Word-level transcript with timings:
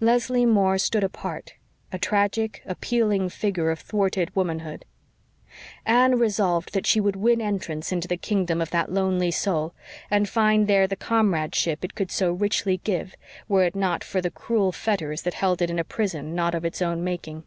Leslie 0.00 0.44
Moore 0.44 0.78
stood 0.78 1.04
apart, 1.04 1.54
a 1.92 1.96
tragic, 1.98 2.60
appealing 2.66 3.28
figure 3.28 3.70
of 3.70 3.78
thwarted 3.78 4.34
womanhood. 4.34 4.84
Anne 5.84 6.18
resolved 6.18 6.74
that 6.74 6.84
she 6.86 6.98
would 7.00 7.14
win 7.14 7.40
entrance 7.40 7.92
into 7.92 8.08
the 8.08 8.16
kingdom 8.16 8.60
of 8.60 8.70
that 8.70 8.90
lonely 8.92 9.30
soul 9.30 9.74
and 10.10 10.28
find 10.28 10.66
there 10.66 10.88
the 10.88 10.96
comradeship 10.96 11.84
it 11.84 11.94
could 11.94 12.10
so 12.10 12.32
richly 12.32 12.78
give, 12.78 13.14
were 13.46 13.62
it 13.62 13.76
not 13.76 14.02
for 14.02 14.20
the 14.20 14.28
cruel 14.28 14.72
fetters 14.72 15.22
that 15.22 15.34
held 15.34 15.62
it 15.62 15.70
in 15.70 15.78
a 15.78 15.84
prison 15.84 16.34
not 16.34 16.52
of 16.52 16.64
its 16.64 16.82
own 16.82 17.04
making. 17.04 17.44